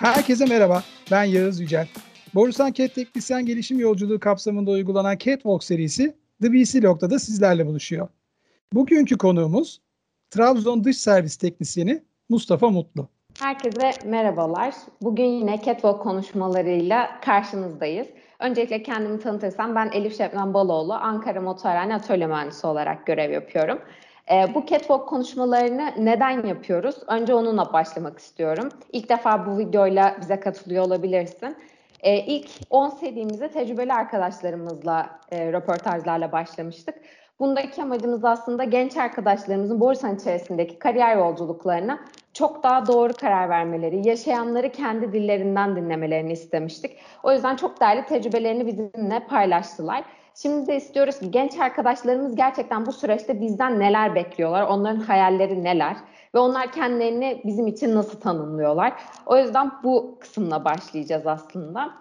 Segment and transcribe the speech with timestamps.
[0.00, 1.88] Herkese merhaba, ben Yağız Yücel.
[2.34, 8.08] Borusan Cat Teknisyen Gelişim Yolculuğu kapsamında uygulanan Catwalk serisi The BC Log'da da sizlerle buluşuyor.
[8.72, 9.80] Bugünkü konuğumuz
[10.30, 13.08] Trabzon Dış Servis Teknisyeni Mustafa Mutlu.
[13.40, 14.74] Herkese merhabalar.
[15.02, 18.06] Bugün yine Catwalk konuşmalarıyla karşınızdayız.
[18.38, 23.78] Öncelikle kendimi tanıtırsam ben Elif Şebnem Baloğlu, Ankara Motorhane Atölye Mühendisi olarak görev yapıyorum.
[24.30, 26.96] E, bu catwalk konuşmalarını neden yapıyoruz?
[27.06, 28.68] Önce onunla başlamak istiyorum.
[28.92, 31.56] İlk defa bu videoyla bize katılıyor olabilirsin.
[32.00, 36.94] E, ilk 10 serimize tecrübeli arkadaşlarımızla e, röportajlarla başlamıştık.
[37.40, 42.00] Bundaki amacımız aslında genç arkadaşlarımızın borsanın içerisindeki kariyer yolculuklarına
[42.32, 46.96] çok daha doğru karar vermeleri, yaşayanları kendi dillerinden dinlemelerini istemiştik.
[47.22, 50.04] O yüzden çok değerli tecrübelerini bizimle paylaştılar.
[50.42, 55.96] Şimdi de istiyoruz ki genç arkadaşlarımız gerçekten bu süreçte bizden neler bekliyorlar, onların hayalleri neler
[56.34, 58.92] ve onlar kendilerini bizim için nasıl tanımlıyorlar.
[59.26, 61.94] O yüzden bu kısımla başlayacağız aslında.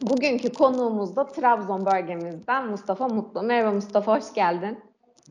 [0.00, 3.42] Bugünkü konuğumuz da Trabzon bölgemizden Mustafa Mutlu.
[3.42, 4.80] Merhaba Mustafa, hoş geldin.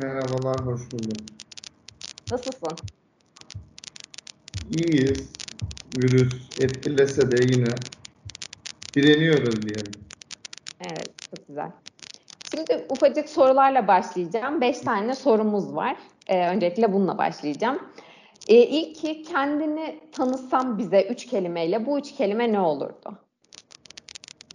[0.00, 1.20] Merhabalar, hoş bulduk.
[2.30, 2.76] Nasılsın?
[4.70, 5.32] İyiyiz.
[5.96, 7.74] Virüs etkilese de yine
[8.94, 9.92] direniyoruz diyelim.
[10.80, 11.70] Evet, çok güzel.
[12.54, 14.60] Şimdi ufacık sorularla başlayacağım.
[14.60, 15.96] Beş tane sorumuz var.
[16.26, 17.78] Ee, öncelikle bununla başlayacağım.
[18.48, 21.86] Ee, ilki kendini tanıtsam bize üç kelimeyle.
[21.86, 23.18] Bu üç kelime ne olurdu?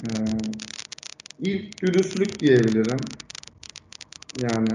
[0.04, 0.08] Ee,
[1.40, 3.00] ilk dürüstlük diyebilirim.
[4.42, 4.70] Yani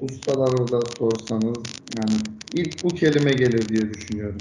[0.00, 1.58] ustalara da sorsanız
[1.98, 2.16] yani
[2.52, 4.40] ilk bu kelime gelir diye düşünüyorum.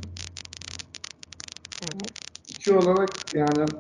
[1.82, 2.12] Evet.
[2.50, 3.74] İki olarak yani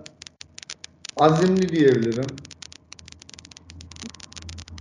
[1.21, 2.29] azimli diyebilirim.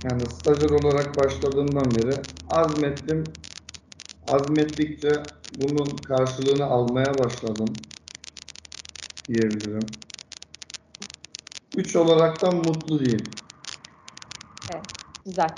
[0.04, 2.16] Yani stajyer olarak başladığımdan beri
[2.48, 3.28] azmettim.
[4.28, 5.20] Azmettikçe
[5.52, 7.78] bunun karşılığını almaya başladım
[9.28, 9.88] diyebilirim.
[11.74, 13.30] Üç olaraktan mutlu diyeyim.
[14.68, 14.82] Evet,
[15.24, 15.52] güzel.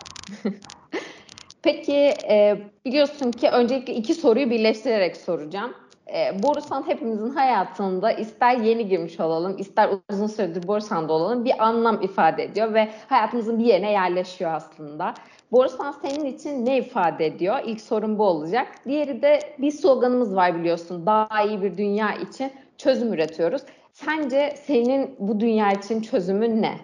[1.62, 1.96] Peki
[2.30, 5.74] e, biliyorsun ki öncelikle iki soruyu birleştirerek soracağım.
[6.08, 12.02] E, Borusan hepimizin hayatında ister yeni girmiş olalım, ister uzun süredir Borusan'da olalım bir anlam
[12.02, 15.14] ifade ediyor ve hayatımızın bir yerine yerleşiyor aslında.
[15.52, 17.58] Borusan senin için ne ifade ediyor?
[17.64, 18.68] İlk sorun bu olacak.
[18.86, 21.06] Diğeri de bir sloganımız var biliyorsun.
[21.06, 23.62] Daha iyi bir dünya için çözüm üretiyoruz.
[23.92, 26.78] Sence senin bu dünya için çözümün ne?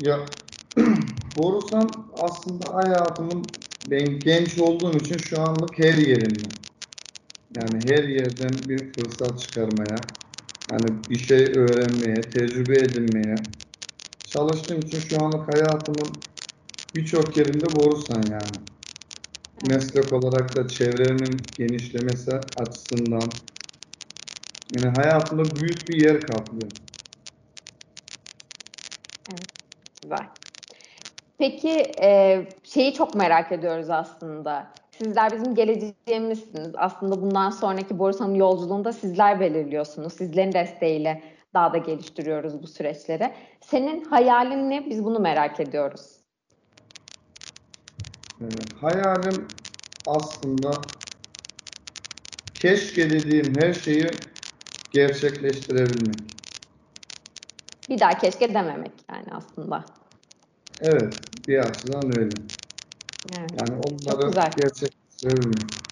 [0.00, 0.18] Ya
[1.38, 1.90] Borusan
[2.20, 3.44] aslında hayatımın
[3.90, 6.46] ben genç olduğum için şu anlık her yerinde.
[7.54, 10.06] Yani her yerden bir fırsat çıkarmaya,
[10.72, 13.36] yani bir şey öğrenmeye, tecrübe edinmeye
[14.24, 16.10] çalıştığım için şu anlık hayatımın
[16.94, 18.58] birçok yerinde Borusan yani.
[19.62, 23.30] Meslek olarak da çevremin genişlemesi açısından
[24.70, 26.68] yani hayatımda büyük bir yer kaplıyor.
[29.28, 29.40] Evet,
[30.02, 30.28] güzel.
[31.38, 34.66] Peki e, şeyi çok merak ediyoruz aslında.
[34.98, 36.70] Sizler bizim geleceğimizsiniz.
[36.76, 40.12] Aslında bundan sonraki borsanın yolculuğunda sizler belirliyorsunuz.
[40.12, 41.22] Sizlerin desteğiyle
[41.54, 43.32] daha da geliştiriyoruz bu süreçleri.
[43.60, 44.90] Senin hayalin ne?
[44.90, 46.16] Biz bunu merak ediyoruz.
[48.40, 48.44] Ee,
[48.80, 49.48] hayalim
[50.06, 50.70] aslında
[52.54, 54.10] keşke dediğim her şeyi
[54.90, 56.34] gerçekleştirebilmek.
[57.88, 59.84] Bir daha keşke dememek yani aslında.
[60.80, 61.14] Evet,
[61.48, 62.36] bir açıdan öyle.
[63.38, 63.50] Evet.
[63.60, 65.84] Yani onları gerçekleştirebilmek.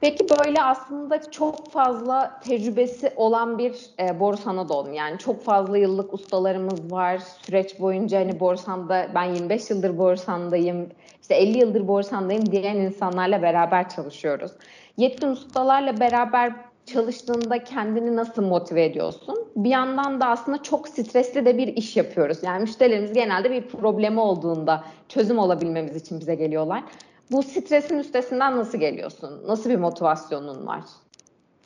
[0.00, 4.92] Peki böyle aslında çok fazla tecrübesi olan bir e, Borusan'a doğdun.
[4.92, 7.18] Yani çok fazla yıllık ustalarımız var.
[7.18, 10.88] Süreç boyunca hani Borusan'da ben 25 yıldır Borusan'dayım,
[11.22, 14.52] işte 50 yıldır Borusan'dayım diyen insanlarla beraber çalışıyoruz.
[14.96, 16.54] Yetkin ustalarla beraber
[16.86, 19.38] çalıştığında kendini nasıl motive ediyorsun?
[19.56, 22.38] Bir yandan da aslında çok stresli de bir iş yapıyoruz.
[22.42, 26.84] Yani müşterilerimiz genelde bir problemi olduğunda çözüm olabilmemiz için bize geliyorlar.
[27.30, 29.42] Bu stresin üstesinden nasıl geliyorsun?
[29.46, 30.80] Nasıl bir motivasyonun var?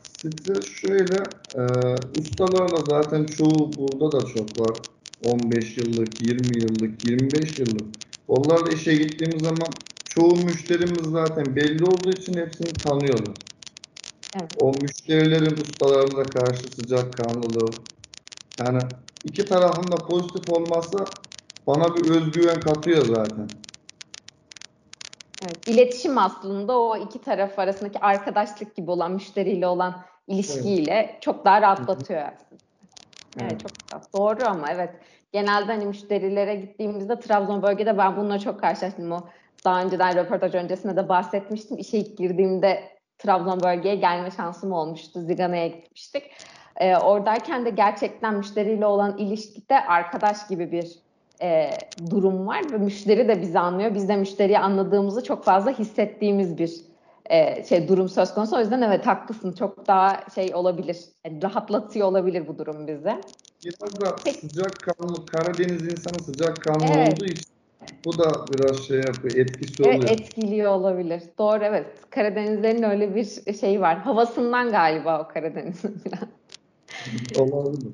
[0.02, 1.14] Stres şöyle,
[1.54, 1.62] e,
[2.18, 4.76] ustalarla zaten çoğu burada da çok var.
[5.24, 7.86] 15 yıllık, 20 yıllık, 25 yıllık.
[8.28, 9.68] Onlarla işe gittiğimiz zaman
[10.04, 13.34] çoğu müşterimiz zaten belli olduğu için hepsini tanıyorlar.
[14.38, 14.50] Evet.
[14.60, 17.70] O müşterilerin ustalarına karşı sıcakkanlılığı.
[18.58, 18.82] Yani
[19.24, 21.06] iki tarafın da pozitif olması
[21.66, 23.48] bana bir özgüven katıyor zaten.
[25.42, 31.62] Evet, iletişim aslında o iki taraf arasındaki arkadaşlık gibi olan müşteriyle olan ilişkiyle çok daha
[31.62, 32.62] rahatlatıyor aslında.
[33.36, 33.62] Evet, Evet.
[33.62, 34.00] çok güzel.
[34.14, 34.90] Doğru ama evet.
[35.32, 39.12] Genelde hani müşterilere gittiğimizde Trabzon bölgede ben bununla çok karşılaştım.
[39.12, 39.20] O
[39.64, 41.78] daha önceden röportaj öncesinde de bahsetmiştim.
[41.78, 45.20] İşe ilk girdiğimde Trabzon bölgeye gelme şansım olmuştu.
[45.20, 46.22] Zigana'ya gitmiştik.
[46.76, 50.92] Ee, oradayken de gerçekten müşteriyle olan ilişkide arkadaş gibi bir
[51.42, 51.70] e,
[52.10, 53.94] durum var ve müşteri de bizi anlıyor.
[53.94, 56.72] Biz de müşteriyi anladığımızı çok fazla hissettiğimiz bir
[57.30, 58.56] e, şey durum söz konusu.
[58.56, 59.52] O yüzden evet haklısın.
[59.52, 60.98] Çok daha şey olabilir.
[61.26, 63.22] Yani rahatlatıyor olabilir bu durum bizi.
[63.64, 64.38] Biraz da Peki.
[64.40, 67.12] sıcakkanlı, Karadeniz insanı sıcakkanlı Evet.
[67.12, 67.57] olduğu için
[68.04, 70.10] bu da biraz şey yapıyor, etkisi Evet oluyor.
[70.10, 71.22] etkiliyor olabilir.
[71.38, 71.86] Doğru evet.
[72.10, 73.98] Karadenizlerin öyle bir şeyi var.
[73.98, 76.28] Havasından galiba o Karadeniz'in biraz.
[77.52, 77.92] Olabilir.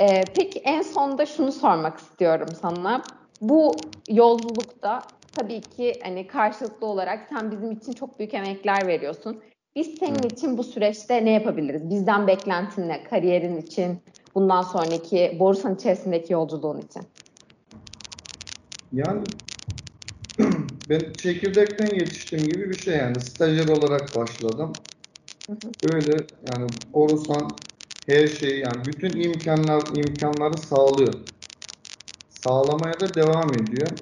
[0.00, 3.04] Ee, peki en sonda şunu sormak istiyorum sana.
[3.40, 3.76] Bu
[4.08, 5.02] yolculukta
[5.36, 9.42] tabii ki hani karşılıklı olarak sen bizim için çok büyük emekler veriyorsun.
[9.76, 10.32] Biz senin Evet.
[10.32, 11.90] için bu süreçte ne yapabiliriz?
[11.90, 13.04] Bizden beklentin ne?
[13.04, 13.98] Kariyerin için,
[14.34, 17.02] bundan sonraki Borusan içerisindeki yolculuğun için.
[18.92, 19.26] Yani
[20.88, 24.76] ben çekirdekten yetiştiğim gibi bir şey yani stajyer olarak başladım.
[25.82, 27.56] Öyle yani Orusan
[28.06, 31.14] her şeyi yani bütün imkanlar imkanları sağlıyor.
[32.28, 33.92] Sağlamaya da devam ediyor.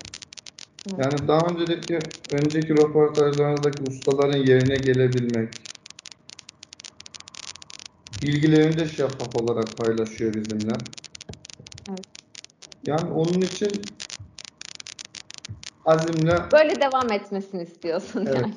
[0.98, 5.48] Yani daha önceki önceki röportajlarınızdaki ustaların yerine gelebilmek,
[8.22, 10.76] bilgilerini de şeffaf olarak paylaşıyor bizimle.
[11.88, 12.04] Evet.
[12.82, 13.92] Yani onun için
[15.86, 18.36] azimle Böyle devam etmesini istiyorsun Evet.
[18.40, 18.54] yani.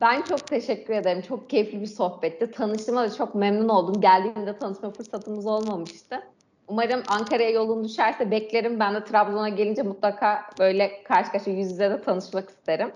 [0.00, 1.22] Ben çok teşekkür ederim.
[1.22, 2.50] Çok keyifli bir sohbetti.
[2.50, 4.00] Tanıştığıma da çok memnun oldum.
[4.00, 6.22] Geldiğimde tanışma fırsatımız olmamıştı.
[6.68, 8.80] Umarım Ankara'ya yolun düşerse beklerim.
[8.80, 12.92] Ben de Trabzon'a gelince mutlaka böyle karşı karşıya yüz yüze de tanışmak isterim.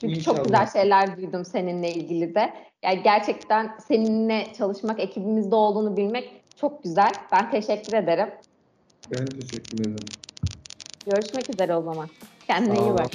[0.00, 0.44] Çünkü çok İnşallah.
[0.44, 2.54] güzel şeyler duydum seninle ilgili de.
[2.82, 7.10] Yani gerçekten seninle çalışmak, ekibimizde olduğunu bilmek çok güzel.
[7.32, 8.28] Ben teşekkür ederim.
[9.10, 9.96] ben teşekkür ederim.
[11.06, 12.08] Görüşmek üzere o zaman.
[12.46, 12.98] Kendine Sağ iyi ol.
[12.98, 13.10] bak.